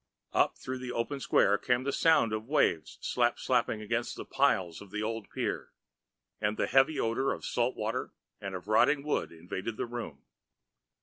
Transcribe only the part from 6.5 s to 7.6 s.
the heavy odors of